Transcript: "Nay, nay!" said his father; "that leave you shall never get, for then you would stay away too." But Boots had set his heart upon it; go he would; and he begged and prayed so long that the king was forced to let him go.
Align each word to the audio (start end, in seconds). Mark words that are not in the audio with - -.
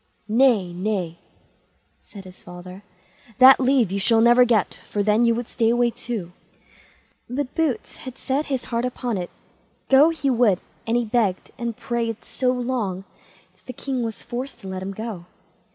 "Nay, 0.27 0.73
nay!" 0.73 1.19
said 2.01 2.23
his 2.25 2.41
father; 2.41 2.81
"that 3.37 3.59
leave 3.59 3.91
you 3.91 3.99
shall 3.99 4.19
never 4.19 4.45
get, 4.45 4.79
for 4.89 5.03
then 5.03 5.25
you 5.25 5.35
would 5.35 5.47
stay 5.47 5.69
away 5.69 5.91
too." 5.91 6.31
But 7.29 7.53
Boots 7.53 7.97
had 7.97 8.17
set 8.17 8.47
his 8.47 8.63
heart 8.73 8.83
upon 8.83 9.19
it; 9.19 9.29
go 9.89 10.09
he 10.09 10.31
would; 10.31 10.59
and 10.87 10.97
he 10.97 11.05
begged 11.05 11.51
and 11.59 11.77
prayed 11.77 12.23
so 12.25 12.49
long 12.51 13.03
that 13.53 13.67
the 13.67 13.73
king 13.73 14.01
was 14.01 14.23
forced 14.23 14.57
to 14.61 14.67
let 14.67 14.81
him 14.81 14.91
go. 14.95 15.27